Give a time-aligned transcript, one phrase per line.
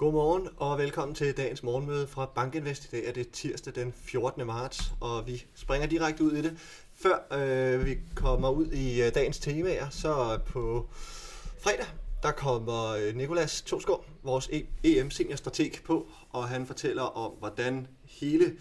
[0.00, 2.84] Godmorgen og velkommen til dagens morgenmøde fra Bankinvest.
[2.84, 4.46] I dag er det tirsdag den 14.
[4.46, 6.58] marts, og vi springer direkte ud i det.
[6.94, 10.88] Før øh, vi kommer ud i øh, dagens temaer, så på
[11.58, 11.86] fredag,
[12.22, 14.50] der kommer øh, Nikolas Tosgaard, vores
[14.84, 18.56] EM seniorstrateg på, og han fortæller om, hvordan hele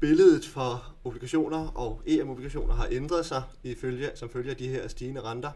[0.00, 5.20] billedet for obligationer og EM-obligationer har ændret sig ifølge, som følge af de her stigende
[5.20, 5.50] renter.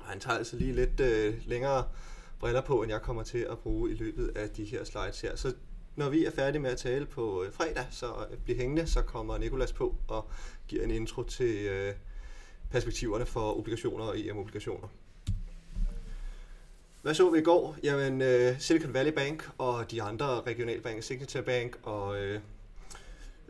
[0.00, 1.84] Og han tager altså lige lidt øh, længere
[2.40, 5.36] briller på, end jeg kommer til at bruge i løbet af de her slides her.
[5.36, 5.54] Så
[5.96, 9.02] når vi er færdige med at tale på øh, fredag, så øh, bliv hængende, så
[9.02, 10.30] kommer Nikolas på og
[10.68, 11.94] giver en intro til øh,
[12.70, 14.88] perspektiverne for obligationer og EM-obligationer.
[17.02, 17.76] Hvad så vi i går?
[17.82, 22.22] Jamen, øh, Silicon Valley Bank og de andre regionalbanker, Signature Bank og...
[22.22, 22.40] Øh,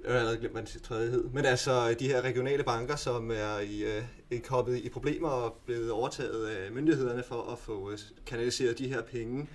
[0.04, 1.24] Øh, jeg har allerede glemt, hvad den tredje hed.
[1.24, 3.82] Men altså de her regionale banker, som er i,
[4.30, 8.88] øh, kommet i problemer og blevet overtaget af myndighederne for at få øh, kanaliseret de
[8.88, 9.48] her penge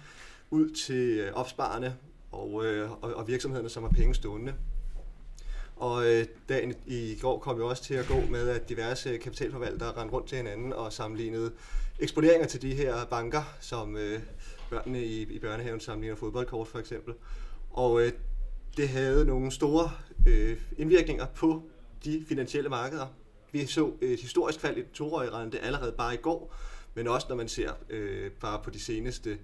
[0.49, 1.95] ud til øh, opsparerne
[2.31, 4.53] og, øh, og, og virksomhederne, som har penge stående.
[5.75, 9.91] Og øh, dagen i går kom jo også til at gå med, at diverse kapitalforvaltere
[9.91, 11.51] rendte rundt til hinanden og sammenlignede
[11.99, 14.19] eksponeringer til de her banker, som øh,
[14.69, 17.13] børnene i, i børnehaven sammenligner fodboldkort for eksempel.
[17.69, 18.11] Og øh,
[18.77, 19.91] det havde nogle store
[20.29, 21.63] øh, indvirkninger på
[22.03, 23.07] de finansielle markeder.
[23.51, 26.55] Vi så øh, et historisk fald i den toårige rente allerede bare i går,
[26.93, 29.37] men også når man ser øh, bare på de seneste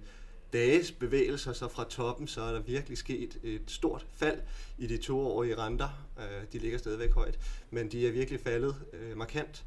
[0.52, 4.38] dages bevægelser, så fra toppen, så er der virkelig sket et stort fald
[4.78, 5.88] i de toårige renter.
[6.18, 7.38] Øh, de ligger stadigvæk højt,
[7.70, 9.64] men de er virkelig faldet øh, markant.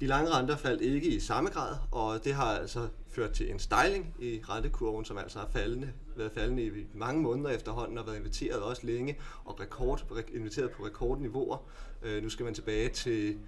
[0.00, 3.58] De lange renter faldt ikke i samme grad, og det har altså ført til en
[3.58, 8.16] stejling i rentekurven, som altså har faldende, været faldende i mange måneder efterhånden og været
[8.16, 11.58] inviteret også længe og rekord, inviteret på rekordniveauer.
[12.02, 13.38] Øh, nu skal man tilbage til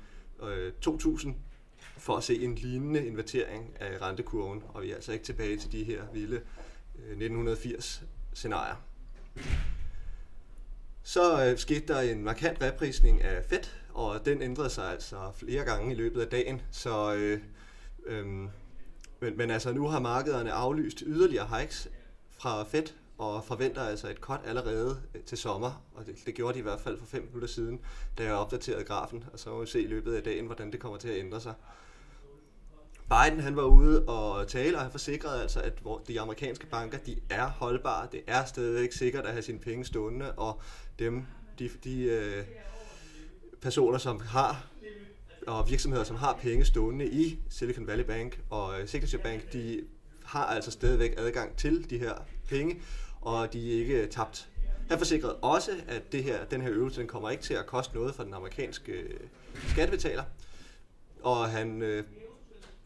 [0.43, 1.35] øh, 2000
[1.97, 5.73] for at se en lignende invertering af rentekurven, og vi er altså ikke tilbage til
[5.73, 6.37] de her vilde
[6.97, 8.03] øh, 1980
[8.33, 8.77] scenarier.
[11.03, 13.65] Så øh, skete der en markant reprisning af Fed,
[13.99, 16.61] og den ændrede sig altså flere gange i løbet af dagen.
[16.71, 17.41] Så, øh,
[18.07, 18.27] øh,
[19.21, 21.89] men, men altså nu har markederne aflyst yderligere hikes
[22.39, 22.83] fra Fed,
[23.19, 26.63] og forventer altså et cut allerede øh, til sommer, og det, det gjorde de i
[26.63, 27.81] hvert fald for fem minutter siden,
[28.19, 30.81] da jeg opdaterede grafen, og så må vi se i løbet af dagen, hvordan det
[30.81, 31.55] kommer til at ændre sig.
[33.09, 37.21] Biden han var ude og tale, og han forsikrede altså, at de amerikanske banker de
[37.31, 38.09] er holdbare.
[38.13, 40.61] Det er stadigvæk sikkert at have sine penge stående, og
[40.99, 41.25] dem,
[41.59, 42.45] de, de øh,
[43.61, 44.67] personer, som har
[45.49, 49.85] og virksomheder, som har penge stående i Silicon Valley Bank og øh, Signature Bank, de
[50.25, 52.15] har altså stadigvæk adgang til de her
[52.49, 52.81] penge,
[53.21, 54.49] og de er ikke øh, tabt.
[54.89, 57.95] Han forsikrede også, at det her, den her øvelse den kommer ikke til at koste
[57.95, 59.21] noget for den amerikanske øh,
[59.69, 60.25] skattebetaler,
[61.23, 62.05] og han øh,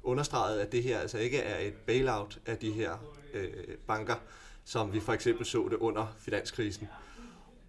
[0.03, 2.93] understregede, at det her altså ikke er et bailout af de her
[3.35, 3.53] øh,
[3.87, 4.17] banker,
[4.65, 6.89] som vi for eksempel så det under finanskrisen.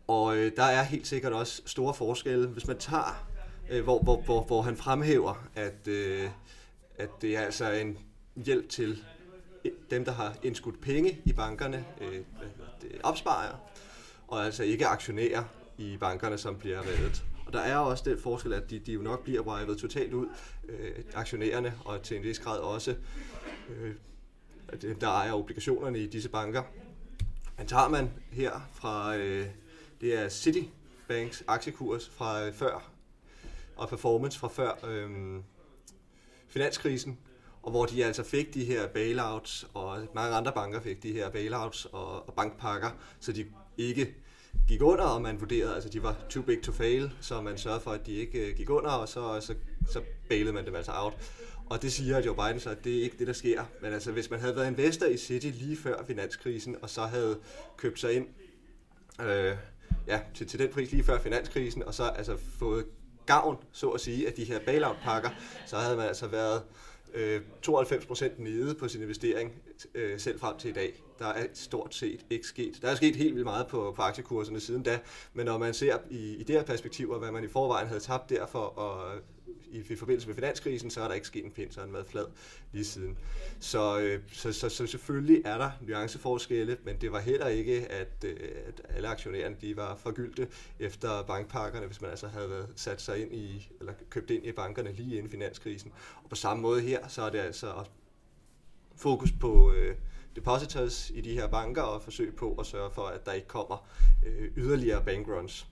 [0.07, 2.47] Og øh, der er helt sikkert også store forskelle.
[2.47, 3.27] Hvis man tager,
[3.69, 6.29] øh, hvor, hvor, hvor, hvor han fremhæver, at, øh,
[6.95, 7.97] at det er altså en
[8.35, 9.03] hjælp til
[9.91, 12.21] dem, der har indskudt penge i bankerne, øh,
[13.03, 13.55] opsparer,
[14.27, 15.43] og altså ikke aktionærer
[15.77, 17.23] i bankerne, som bliver reddet.
[17.45, 20.27] Og der er også den forskel, at de, de jo nok bliver revet totalt ud,
[20.69, 22.95] øh, aktionærerne, og til en vis grad også
[23.69, 23.93] øh,
[24.81, 26.63] dem, der ejer obligationerne i disse banker.
[27.57, 29.47] Men tager man her fra, øh,
[30.01, 32.91] det er Citibanks aktiekurs fra øh, før,
[33.75, 35.43] og performance fra før øhm,
[36.47, 37.19] finanskrisen,
[37.61, 41.29] og hvor de altså fik de her bailouts, og mange andre banker fik de her
[41.29, 43.45] bailouts og, og bankpakker, så de
[43.77, 44.15] ikke
[44.67, 47.81] gik under, og man vurderede, altså de var too big to fail, så man sørgede
[47.81, 49.55] for, at de ikke øh, gik under, og så, så,
[49.91, 51.13] så bailede man dem altså out.
[51.69, 53.63] Og det siger Joe Biden så, at det er ikke det, der sker.
[53.81, 57.39] Men altså, hvis man havde været investor i City lige før finanskrisen, og så havde
[57.77, 58.27] købt sig ind
[59.21, 59.55] øh,
[60.07, 62.85] ja, til, til den pris lige før finanskrisen, og så altså fået
[63.25, 65.29] gavn, så at sige, af de her bailout-pakker,
[65.65, 66.63] så havde man altså været
[67.13, 69.51] øh, 92% nede på sin investering
[69.95, 71.03] øh, selv frem til i dag.
[71.19, 72.79] Der er stort set ikke sket.
[72.81, 74.99] Der er sket helt vildt meget på, på aktiekurserne siden da,
[75.33, 77.99] men når man ser i, i det her perspektiv, og hvad man i forvejen havde
[77.99, 79.21] tabt derfor, for at
[79.73, 82.07] i forbindelse med finanskrisen, så er der ikke sket en pind, så har den været
[82.07, 82.25] flad
[82.71, 83.17] lige siden.
[83.59, 88.25] Så, øh, så, så, så selvfølgelig er der nuanceforskelle, men det var heller ikke, at,
[88.25, 88.37] øh,
[88.67, 90.47] at alle aktionærerne de var forgyldte
[90.79, 94.51] efter bankpakkerne, hvis man altså havde været sat sig ind i, eller købt ind i
[94.51, 95.91] bankerne lige inden finanskrisen.
[96.23, 97.83] Og på samme måde her, så er det altså
[98.95, 99.95] fokus på øh,
[100.35, 103.87] depositors i de her banker og forsøg på at sørge for, at der ikke kommer
[104.25, 105.67] øh, yderligere bankruns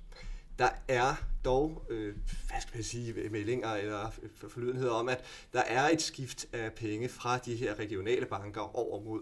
[0.61, 1.15] der er
[1.45, 2.15] dog, øh,
[2.49, 4.11] hvad skal man sige, meldinger eller
[4.47, 5.23] forlydenheder om, at
[5.53, 9.21] der er et skift af penge fra de her regionale banker over mod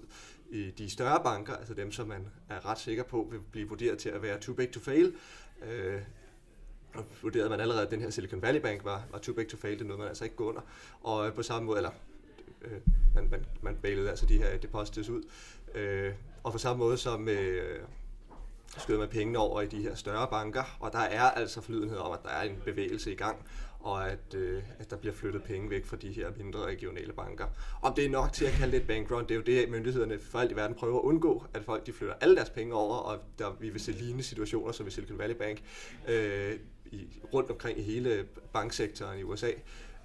[0.52, 3.98] øh, de større banker, altså dem, som man er ret sikker på vil blive vurderet
[3.98, 5.14] til at være too big to fail.
[5.66, 6.02] Øh,
[6.94, 9.58] og vurderede man allerede, at den her Silicon Valley Bank var, var too big to
[9.58, 10.62] fail, det nåede man altså ikke gå under.
[11.02, 11.92] Og øh, på samme måde, eller
[12.62, 12.80] øh,
[13.16, 15.24] man, man, man bailede altså de her deposits ud.
[15.76, 16.14] Øh,
[16.44, 17.80] og på samme måde som øh,
[18.78, 22.12] skyder man pengene over i de her større banker, og der er altså forlydenhed om,
[22.12, 23.46] at der er en bevægelse i gang,
[23.80, 27.46] og at, øh, at der bliver flyttet penge væk fra de her mindre regionale banker.
[27.82, 30.20] Om det er nok til at kalde det et bankrun, det er jo det, myndighederne
[30.20, 32.96] for alt i verden prøver at undgå, at folk de flytter alle deres penge over,
[32.96, 35.64] og der, vi vil se lignende situationer som i Silicon Valley Bank
[36.08, 39.52] øh, i, rundt omkring i hele banksektoren i USA.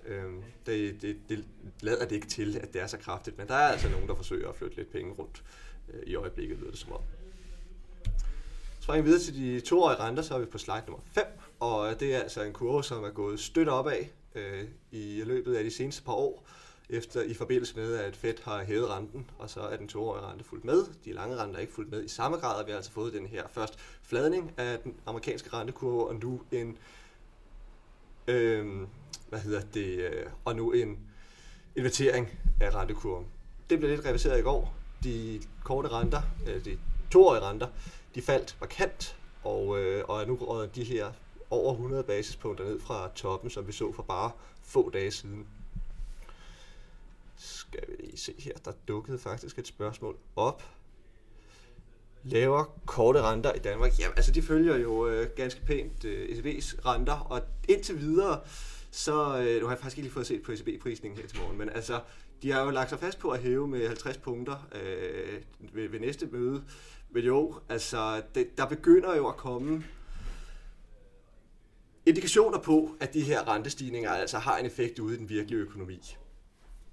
[0.06, 0.24] Øh,
[0.66, 1.44] det, det, det
[1.80, 4.14] lader det ikke til, at det er så kraftigt, men der er altså nogen, der
[4.14, 5.44] forsøger at flytte lidt penge rundt
[5.94, 7.00] øh, i øjeblikket, lyder det som om.
[8.84, 11.24] Springer videre til de toårige renter, så er vi på slide nummer 5,
[11.60, 15.64] og det er altså en kurve, som er gået støt opad øh, i løbet af
[15.64, 16.46] de seneste par år,
[16.90, 20.44] efter i forbindelse med, at Fed har hævet renten, og så er den toårige rente
[20.44, 20.84] fuldt med.
[21.04, 23.12] De lange renter er ikke fuldt med i samme grad, og vi har altså fået
[23.12, 26.78] den her først fladning af den amerikanske rentekurve, og nu en,
[28.26, 28.86] øh,
[29.28, 30.98] hvad hedder det, øh, og nu en
[31.76, 32.28] invertering
[32.60, 33.26] af rentekurven.
[33.70, 34.74] Det blev lidt reviseret i går.
[35.04, 36.78] De korte renter, øh, de
[37.10, 37.68] toårige renter,
[38.14, 41.12] de faldt markant, og, øh, og er nu røget de her
[41.50, 44.30] over 100 basispunkter ned fra toppen, som vi så for bare
[44.62, 45.46] få dage siden.
[47.36, 50.62] Skal vi lige se her, der dukkede faktisk et spørgsmål op.
[52.22, 53.98] Laver korte renter i Danmark?
[53.98, 58.40] Ja, altså de følger jo øh, ganske pænt øh, ECB's renter, og indtil videre,
[58.90, 61.58] så øh, nu har jeg faktisk ikke lige fået set på ECB-prisningen her til morgen,
[61.58, 62.00] men altså,
[62.42, 65.40] de har jo lagt sig fast på at hæve med 50 punkter øh,
[65.72, 66.64] ved, ved næste møde.
[67.14, 69.84] Men jo, altså, det, der begynder jo at komme
[72.06, 76.16] indikationer på, at de her rentestigninger altså har en effekt ude i den virkelige økonomi.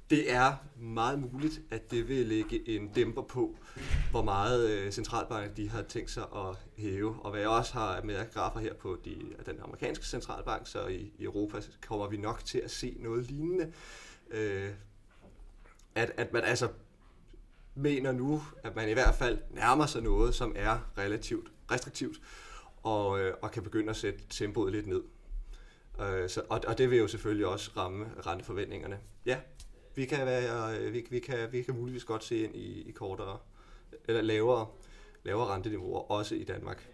[0.09, 3.55] Det er meget muligt, at det vil lægge en dæmper på,
[4.11, 7.15] hvor meget øh, centralbank de har tænkt sig at hæve.
[7.21, 11.11] Og hvad jeg også har med grafer her på de, den amerikanske centralbank, så i,
[11.17, 13.73] i Europa kommer vi nok til at se noget lignende.
[14.31, 14.69] Øh,
[15.95, 16.69] at, at man altså
[17.75, 22.21] mener nu, at man i hvert fald nærmer sig noget, som er relativt restriktivt,
[22.83, 25.03] og, øh, og kan begynde at sætte tempoet lidt ned.
[26.01, 28.99] Øh, så, og, og det vil jo selvfølgelig også ramme renteforventningerne.
[29.25, 29.39] Ja,
[29.95, 32.91] vi kan, være, øh, vi, vi, kan, vi kan muligvis godt se ind i, i
[32.91, 33.37] kortere,
[34.07, 34.67] eller lavere,
[35.23, 36.89] lavere renteniveauer, også i Danmark.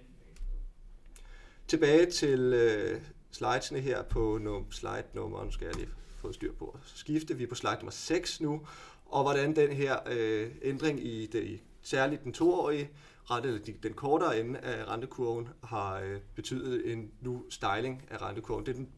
[1.68, 6.54] Tilbage til øh, slidesene her på num, slide nummer, nu skal jeg lige få styr
[6.54, 6.78] på.
[6.84, 8.68] Så skifter vi på slide nummer 6 nu,
[9.10, 12.90] og hvordan den her øh, ændring i det, særligt den toårige
[13.32, 18.66] rente, eller den kortere ende af rentekurven, har øh, betydet en nu styling af rentekurven.
[18.66, 18.90] Det er den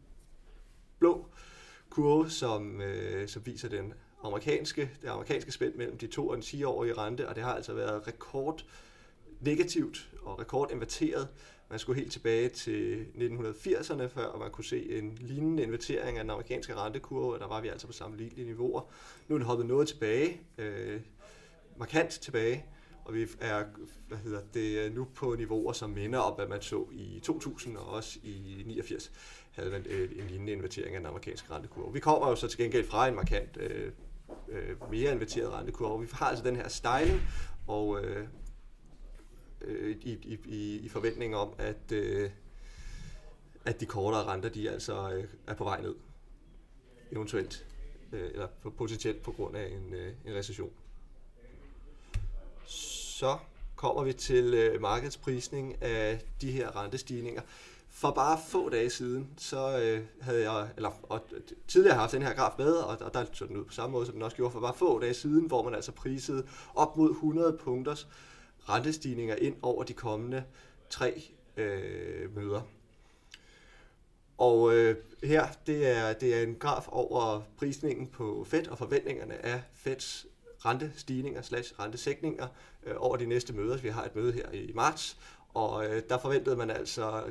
[1.00, 1.26] blå
[1.90, 6.44] kurve, som, øh, som viser den amerikanske, det amerikanske spænd mellem de to og den
[6.44, 8.66] 10-årige rente, og det har altså været rekord
[9.40, 11.28] negativt og rekordinverteret.
[11.70, 16.32] Man skulle helt tilbage til 1980'erne, før man kunne se en lignende invertering af den
[16.32, 18.82] amerikanske rentekurve, og der var vi altså på sammenlignelige niveauer.
[19.28, 21.02] Nu er det hoppet noget tilbage, øh,
[21.78, 22.66] markant tilbage,
[23.06, 23.64] og vi er
[24.08, 27.88] hvad hedder det, nu på niveauer, som minder om, hvad man så i 2000 og
[27.88, 29.12] også i 89
[29.52, 31.94] havde man øh, en lignende invertering af den amerikanske rentekurve.
[31.94, 33.92] Vi kommer jo så til gengæld fra en markant øh,
[34.50, 36.02] øh, mere inverteret rentekurve.
[36.02, 37.22] Vi har altså den her styling,
[37.68, 38.28] og øh,
[39.62, 42.30] øh, i, i, i forventning om, at, øh,
[43.66, 45.96] at de kortere renter, de altså øh, er på vej ned.
[47.12, 47.66] Eventuelt,
[48.12, 48.48] øh, eller
[48.78, 50.72] potentielt på grund af en, øh, en recession.
[52.66, 53.38] Så
[53.76, 57.42] kommer vi til øh, markedsprisning af de her rentestigninger.
[57.90, 61.22] For bare få dage siden, så øh, havde jeg, eller og
[61.68, 63.92] tidligere har haft den her graf med, og, og der så den ud på samme
[63.92, 66.98] måde, som den også gjorde for bare få dage siden, hvor man altså prisede op
[66.98, 68.08] mod 100 punkters
[68.70, 70.44] rentestigninger ind over de kommende
[70.90, 71.24] tre
[71.58, 72.62] øh, møder.
[74.38, 79.46] Og øh, her, det er, det er en graf over prisningen på Fed og forventningerne
[79.46, 80.26] af Feds
[80.66, 82.48] rentestigninger slash rentesækninger
[82.84, 83.78] øh, over de næste møder.
[83.78, 85.18] Vi har et møde her i marts,
[85.54, 87.24] og øh, der forventede man altså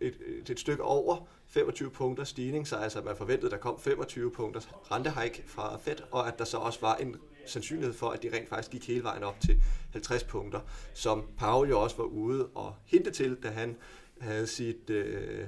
[0.00, 3.80] et, et, et stykke over 25 punkter stigning, så altså man forventede, at der kom
[3.80, 4.60] 25 punkter
[4.92, 7.16] rentehike fra Fed, og at der så også var en
[7.50, 10.60] sandsynlighed for, at de rent faktisk gik hele vejen op til 50 punkter,
[10.94, 13.76] som Paul jo også var ude og hinte til, da han
[14.20, 15.44] havde sit øh,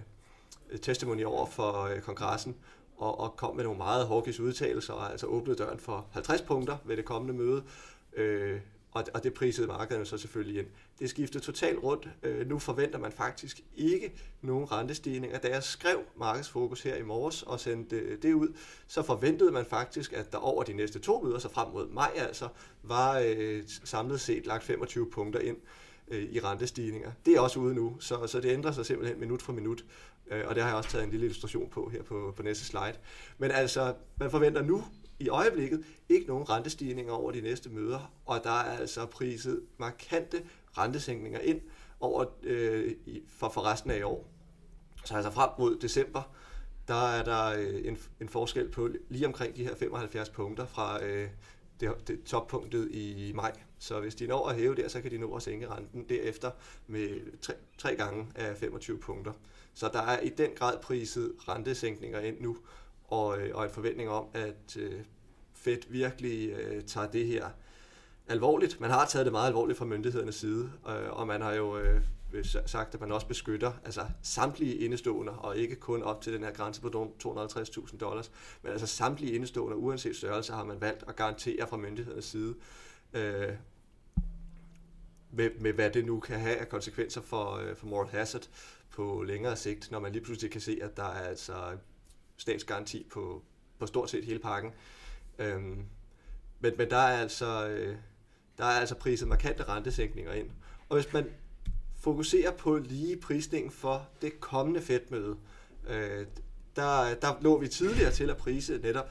[0.82, 2.56] testimony over for øh, kongressen,
[2.96, 6.76] og, og kom med nogle meget hawkish udtalelser, og altså åbnede døren for 50 punkter
[6.84, 7.64] ved det kommende møde.
[8.16, 8.60] Øh,
[8.92, 10.66] og, og det prisede markederne så selvfølgelig ind.
[10.98, 12.08] Det skiftede totalt rundt.
[12.22, 15.38] Øh, nu forventer man faktisk ikke nogen rentestigninger.
[15.38, 18.48] Da jeg skrev markedsfokus her i morges og sendte øh, det ud,
[18.86, 22.10] så forventede man faktisk, at der over de næste to møder, så frem mod maj
[22.16, 22.48] altså,
[22.82, 25.56] var øh, samlet set lagt 25 punkter ind
[26.08, 27.12] øh, i rentestigninger.
[27.26, 29.84] Det er også ude nu, så, så det ændrer sig simpelthen minut for minut.
[30.30, 32.64] Øh, og det har jeg også taget en lille illustration på her på, på næste
[32.64, 32.94] slide.
[33.38, 34.84] Men altså, man forventer nu
[35.22, 40.42] i øjeblikket ikke nogen rentestigninger over de næste møder, og der er altså priset markante
[40.78, 41.60] rentesænkninger ind
[42.00, 42.94] over, øh,
[43.28, 44.26] for, for resten af i år.
[45.04, 46.22] Så altså frem mod december,
[46.88, 51.04] der er der øh, en, en forskel på lige omkring de her 75 punkter fra
[51.04, 51.28] øh,
[51.80, 53.52] det, det toppunktet i maj.
[53.78, 56.50] Så hvis de når at hæve der, så kan de nå at sænke renten derefter
[56.86, 59.32] med tre, tre gange af 25 punkter.
[59.74, 62.56] Så der er i den grad priset rentesænkninger ind nu,
[63.12, 65.00] og, øh, og en forventning om, at øh,
[65.54, 67.48] Fed virkelig øh, tager det her
[68.28, 68.80] alvorligt.
[68.80, 72.00] Man har taget det meget alvorligt fra myndighedernes side, øh, og man har jo øh,
[72.32, 76.42] øh sagt, at man også beskytter altså samtlige indestående, og ikke kun op til den
[76.44, 78.30] her grænse på 250.000 dollars,
[78.62, 82.54] men altså samtlige indestående, uanset størrelse, har man valgt at garantere fra myndighedernes side,
[83.12, 83.52] øh,
[85.30, 88.48] med, med hvad det nu kan have af konsekvenser for, øh, for moral hazard
[88.90, 91.54] på længere sigt, når man lige pludselig kan se, at der er altså
[92.42, 93.42] statsgaranti på,
[93.78, 94.72] på stort set hele pakken.
[95.38, 95.84] Øhm,
[96.60, 97.96] men, men der er altså øh,
[98.58, 100.50] der er altså priset markante rentesænkninger ind.
[100.88, 101.30] Og hvis man
[102.00, 105.36] fokuserer på lige prisningen for det kommende Fed-møde,
[105.88, 106.26] øh,
[106.76, 109.10] der, der lå vi tidligere til at prise netop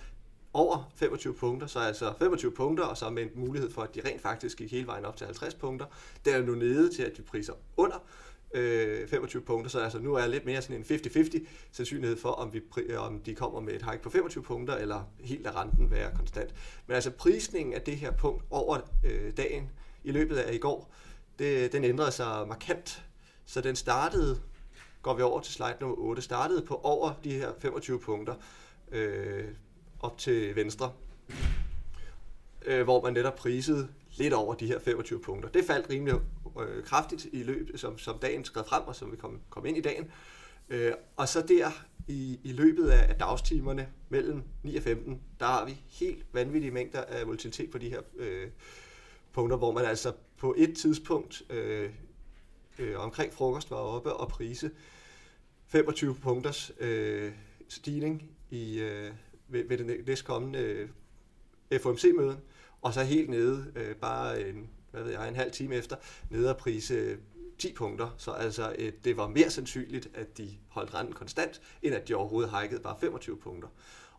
[0.54, 4.02] over 25 punkter, så altså 25 punkter, og så med en mulighed for, at de
[4.06, 5.86] rent faktisk gik hele vejen op til 50 punkter.
[6.26, 8.04] Der er nu nede til, at de priser under
[8.54, 12.30] øh, 25 punkter, så altså nu er jeg lidt mere sådan en 50-50 sandsynlighed for,
[12.30, 15.56] om, vi, øh, om de kommer med et hike på 25 punkter, eller helt af
[15.56, 16.54] renten være konstant.
[16.88, 19.70] Men altså prisningen af det her punkt over øh, dagen
[20.04, 20.94] i løbet af i går,
[21.40, 23.04] det, den ændrede sig markant.
[23.46, 24.42] Så den startede,
[25.02, 28.36] går vi over til slide nummer 8, startede på over de her 25 punkter
[28.92, 29.46] øh,
[30.00, 30.92] op til venstre,
[32.66, 33.88] øh, hvor man netop prisede
[34.18, 35.50] lidt over de her 25 punkter.
[35.50, 36.16] Det faldt rimelig
[36.60, 39.78] øh, kraftigt i løbet, som, som dagen skred frem, og som vi kom, kom ind
[39.78, 40.12] i dagen.
[40.70, 41.72] Øh, og så der
[42.08, 46.72] i, i løbet af, af dagstimerne mellem 9 og 15, der har vi helt vanvittige
[46.72, 48.48] mængder af volatilitet på de her øh,
[49.34, 51.90] punkter, hvor man altså på et tidspunkt øh,
[52.80, 54.72] øh, omkring frokost var oppe og prise
[55.68, 57.32] 25 punkters øh,
[57.70, 59.12] stigning i, øh,
[59.48, 60.60] ved, ved det næstkommende
[61.72, 62.40] øh, FOMC-møde,
[62.82, 65.96] og så helt nede, øh, bare en, hvad ved jeg, en halv time efter,
[66.30, 67.18] nede og prise øh,
[67.60, 68.16] 10 punkter.
[68.18, 72.16] Så altså, øh, det var mere sandsynligt, at de holdt renten konstant, end at de
[72.16, 73.68] overhovedet hikede bare 25 punkter.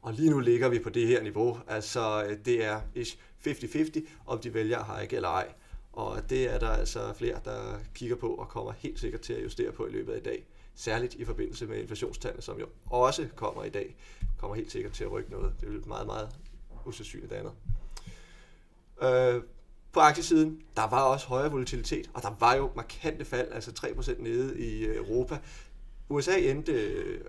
[0.02, 1.58] Og lige nu ligger vi på det her niveau.
[1.68, 5.52] Altså, øh, det er ish 50-50, om de vælger at hike eller ej.
[5.92, 9.44] Og det er der altså flere, der kigger på og kommer helt sikkert til at
[9.44, 10.46] justere på i løbet af i dag.
[10.74, 13.96] Særligt i forbindelse med inflationstallene, som jo også kommer i dag,
[14.38, 15.54] kommer helt sikkert til at rykke noget.
[15.60, 16.28] Det er meget, meget
[16.86, 17.52] usandsynligt andet.
[19.02, 19.42] Øh,
[19.92, 24.22] på aktiesiden, der var også højere volatilitet, og der var jo markante fald, altså 3%
[24.22, 25.38] nede i øh, Europa.
[26.08, 27.20] USA endte øh,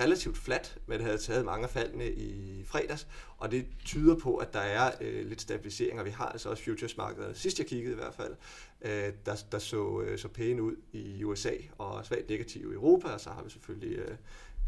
[0.00, 3.06] relativt fladt, men havde taget mange af faldene i fredags,
[3.38, 6.64] og det tyder på, at der er øh, lidt stabilisering, og vi har altså også
[6.64, 8.36] futuresmarkedet, sidst jeg kiggede i hvert fald,
[8.82, 13.08] øh, der, der så, øh, så pæne ud i USA, og svagt negativ i Europa,
[13.08, 14.16] og så har vi selvfølgelig øh,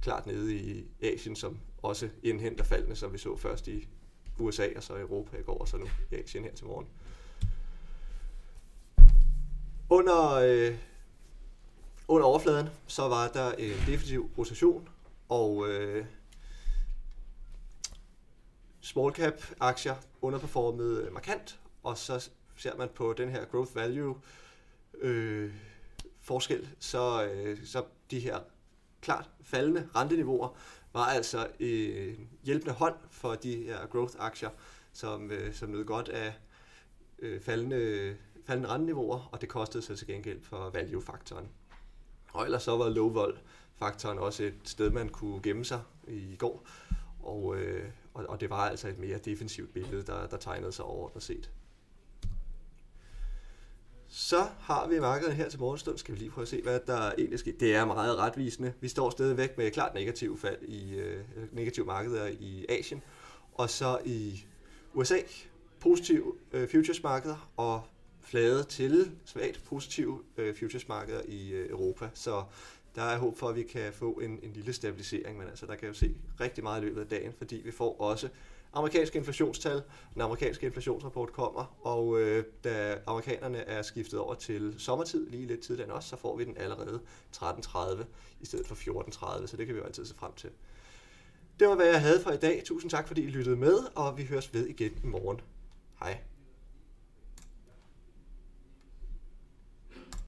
[0.03, 3.89] klart nede i Asien, som også indhenter faldene, som vi så først i
[4.41, 6.87] USA og så Europa i går, og så nu i Asien her til morgen.
[9.91, 10.75] Under, øh,
[12.09, 14.89] under overfladen, så var der en defensiv rotation,
[15.29, 16.05] og øh,
[18.81, 24.17] small cap aktier underperformede markant, og så ser man på den her growth value
[25.01, 25.55] øh,
[26.21, 28.41] forskel, så, øh, så de her
[29.01, 30.57] klart faldende renteniveauer
[30.93, 34.51] var altså en hjælpende hånd for de her growth-aktier,
[34.93, 36.35] som, øh, som nød godt af
[37.19, 38.17] øh, faldende,
[38.47, 41.49] faldende renteniveauer, og det kostede sig til gengæld for value-faktoren.
[42.33, 46.67] Og ellers så var low-vol-faktoren også et sted, man kunne gemme sig i går,
[47.21, 50.85] og, øh, og, og det var altså et mere defensivt billede, der, der tegnede sig
[50.85, 51.51] overordnet set.
[54.12, 55.99] Så har vi markedet her til morgenstund.
[55.99, 57.52] Skal vi lige prøve at se, hvad der egentlig sker.
[57.61, 58.73] Det er meget retvisende.
[58.80, 63.02] Vi står stadigvæk med klart negativ fald i øh, negative markeder i Asien.
[63.54, 64.45] Og så i
[64.95, 65.19] USA
[65.80, 67.82] positive øh, futures markeder og
[68.21, 72.08] flade til svagt positive øh, futures markeder i øh, Europa.
[72.15, 72.45] Så
[72.95, 75.75] der er håb for, at vi kan få en, en lille stabilisering, men altså, der
[75.75, 78.28] kan jo se rigtig meget i løbet af dagen, fordi vi får også
[78.73, 79.83] amerikanske inflationstal.
[80.15, 85.61] Den amerikanske inflationsrapport kommer, og øh, da amerikanerne er skiftet over til sommertid lige lidt
[85.61, 87.00] tidligere end os, så får vi den allerede
[87.37, 88.04] 13.30
[88.41, 90.50] i stedet for 14.30, så det kan vi jo altid se frem til.
[91.61, 92.63] Det var, hvad jeg havde for i dag.
[92.65, 95.41] Tusind tak, fordi I lyttede med, og vi høres ved igen i morgen.
[96.00, 96.19] Hej.